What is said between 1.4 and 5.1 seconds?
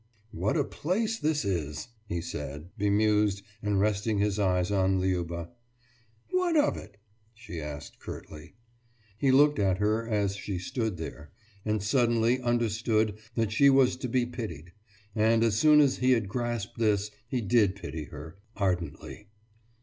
is!« he said, bemused and resting his eyes on